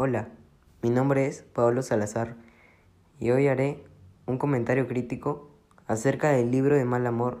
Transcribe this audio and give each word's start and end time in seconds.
Hola, 0.00 0.28
mi 0.80 0.90
nombre 0.90 1.26
es 1.26 1.42
Pablo 1.42 1.82
Salazar 1.82 2.36
y 3.18 3.32
hoy 3.32 3.48
haré 3.48 3.82
un 4.26 4.38
comentario 4.38 4.86
crítico 4.86 5.50
acerca 5.88 6.30
del 6.30 6.52
libro 6.52 6.76
de 6.76 6.84
Mal 6.84 7.04
Amor, 7.04 7.40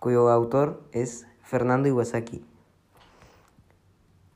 cuyo 0.00 0.30
autor 0.30 0.82
es 0.92 1.26
Fernando 1.42 1.90
Iwasaki. 1.90 2.42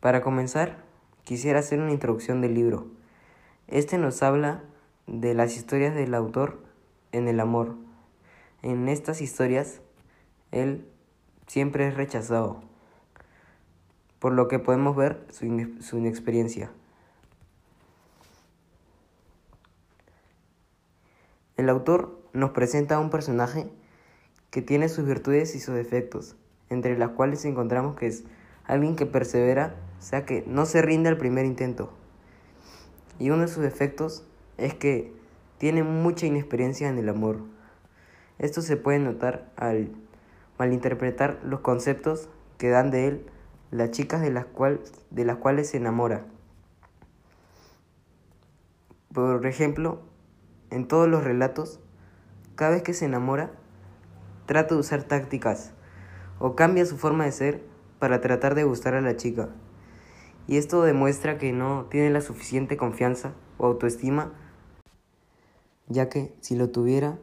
Para 0.01 0.21
comenzar, 0.21 0.77
quisiera 1.25 1.61
hacer 1.61 1.81
una 1.81 1.93
introducción 1.93 2.43
del 2.43 2.53
libro. 2.53 2.89
Este 3.67 3.97
nos 3.97 4.23
habla 4.23 4.63
de 5.07 5.33
las 5.33 5.57
historias 5.57 5.95
del 5.95 6.15
autor 6.15 6.61
en 7.13 7.29
el 7.29 7.41
amor. 7.41 7.77
En 8.61 8.91
estas 8.91 9.23
historias, 9.23 9.81
él 10.53 10.87
siempre 11.47 11.89
es 11.89 11.95
rechazado, 11.95 12.61
por 14.19 14.33
lo 14.33 14.49
que 14.49 14.59
podemos 14.59 14.95
ver 14.97 15.25
su, 15.31 15.47
su 15.81 15.97
inexperiencia. 15.97 16.71
El 21.61 21.69
autor 21.69 22.19
nos 22.33 22.53
presenta 22.53 22.95
a 22.95 23.01
un 23.01 23.11
personaje 23.11 23.71
que 24.51 24.63
tiene 24.63 24.89
sus 24.89 25.05
virtudes 25.05 25.55
y 25.55 25.61
sus 25.61 25.75
defectos, 25.75 26.35
entre 26.71 26.97
las 26.97 27.11
cuales 27.11 27.45
encontramos 27.45 27.97
que 27.97 28.07
es 28.07 28.25
alguien 28.65 28.97
que 28.97 29.05
persevera, 29.05 29.75
o 29.99 30.03
sea 30.03 30.25
que 30.25 30.43
no 30.47 30.65
se 30.65 30.81
rinde 30.81 31.11
al 31.11 31.19
primer 31.19 31.45
intento. 31.45 31.93
Y 33.19 33.29
uno 33.29 33.43
de 33.43 33.49
sus 33.49 33.63
defectos 33.63 34.25
es 34.57 34.73
que 34.73 35.13
tiene 35.59 35.83
mucha 35.83 36.25
inexperiencia 36.25 36.89
en 36.89 36.97
el 36.97 37.11
amor. 37.11 37.43
Esto 38.39 38.63
se 38.63 38.79
puede 38.79 38.99
notar 38.99 39.53
al 39.57 39.91
malinterpretar 40.59 41.41
los 41.45 41.61
conceptos 41.61 42.31
que 42.57 42.71
dan 42.71 42.91
de 42.91 43.07
él 43.07 43.27
las 43.71 43.91
chicas 43.91 44.23
de 44.23 44.31
las, 44.31 44.47
de 45.11 45.25
las 45.27 45.37
cuales 45.37 45.69
se 45.69 45.77
enamora. 45.77 46.25
Por 49.13 49.47
ejemplo, 49.47 50.01
en 50.71 50.87
todos 50.87 51.09
los 51.09 51.25
relatos, 51.25 51.81
cada 52.55 52.73
vez 52.73 52.83
que 52.83 52.95
se 52.95 53.05
enamora, 53.05 53.51
trata 54.47 54.75
de 54.75 54.81
usar 54.81 55.05
tácticas 55.05 55.73
o 56.39 56.55
cambia 56.57 56.87
su 56.87 56.97
forma 56.97 57.25
de 57.25 57.33
ser 57.33 57.65
para 57.99 58.21
tratar 58.21 58.55
de 58.55 58.65
gustar 58.65 58.95
a 58.95 59.01
la 59.01 59.17
chica. 59.17 59.51
Y 60.47 60.57
esto 60.57 60.83
demuestra 60.83 61.39
que 61.39 61.53
no 61.53 61.87
tiene 61.91 62.11
la 62.11 62.21
suficiente 62.21 62.77
confianza 62.77 63.35
o 63.59 63.67
autoestima, 63.67 64.33
ya 65.89 66.09
que 66.09 66.35
si 66.41 66.57
lo 66.57 66.71
tuviera, 66.71 67.19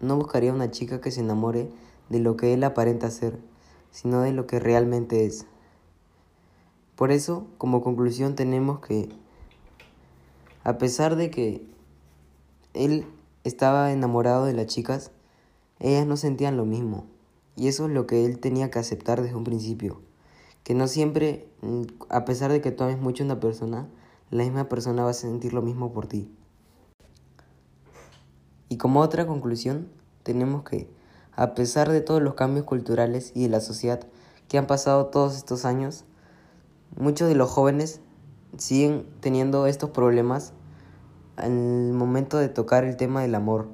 no 0.00 0.16
buscaría 0.16 0.52
una 0.52 0.70
chica 0.70 1.00
que 1.00 1.10
se 1.10 1.20
enamore 1.20 1.68
de 2.08 2.20
lo 2.20 2.36
que 2.36 2.54
él 2.54 2.64
aparenta 2.64 3.10
ser, 3.10 3.38
sino 3.90 4.22
de 4.22 4.32
lo 4.32 4.46
que 4.46 4.60
realmente 4.60 5.26
es. 5.26 5.46
Por 6.96 7.12
eso, 7.12 7.46
como 7.58 7.82
conclusión, 7.82 8.34
tenemos 8.34 8.80
que, 8.80 9.08
a 10.64 10.78
pesar 10.78 11.16
de 11.16 11.30
que 11.30 11.66
él 12.74 13.06
estaba 13.44 13.92
enamorado 13.92 14.44
de 14.44 14.52
las 14.52 14.66
chicas, 14.66 15.10
ellas 15.78 16.06
no 16.06 16.16
sentían 16.16 16.56
lo 16.56 16.64
mismo. 16.64 17.06
Y 17.56 17.68
eso 17.68 17.86
es 17.86 17.92
lo 17.92 18.06
que 18.06 18.24
él 18.26 18.38
tenía 18.38 18.70
que 18.70 18.78
aceptar 18.78 19.22
desde 19.22 19.36
un 19.36 19.44
principio. 19.44 20.00
Que 20.62 20.74
no 20.74 20.88
siempre, 20.88 21.48
mm, 21.62 21.82
a 22.08 22.24
pesar 22.24 22.52
de 22.52 22.60
que 22.60 22.70
tú 22.70 22.84
ames 22.84 23.00
mucho 23.00 23.22
a 23.22 23.26
una 23.26 23.40
persona, 23.40 23.88
la 24.30 24.44
misma 24.44 24.68
persona 24.68 25.04
va 25.04 25.10
a 25.10 25.14
sentir 25.14 25.52
lo 25.52 25.62
mismo 25.62 25.92
por 25.92 26.06
ti. 26.06 26.30
Y 28.68 28.76
como 28.76 29.00
otra 29.00 29.26
conclusión, 29.26 29.88
tenemos 30.22 30.62
que, 30.62 30.88
a 31.32 31.54
pesar 31.54 31.90
de 31.90 32.00
todos 32.00 32.22
los 32.22 32.34
cambios 32.34 32.66
culturales 32.66 33.32
y 33.34 33.42
de 33.42 33.48
la 33.48 33.60
sociedad 33.60 34.06
que 34.48 34.58
han 34.58 34.66
pasado 34.66 35.06
todos 35.06 35.36
estos 35.36 35.64
años, 35.64 36.04
muchos 36.96 37.28
de 37.28 37.34
los 37.34 37.50
jóvenes 37.50 38.00
siguen 38.58 39.06
teniendo 39.20 39.66
estos 39.66 39.90
problemas 39.90 40.52
al 41.40 41.92
momento 41.92 42.38
de 42.38 42.48
tocar 42.48 42.84
el 42.84 42.96
tema 42.96 43.22
del 43.22 43.34
amor. 43.34 43.68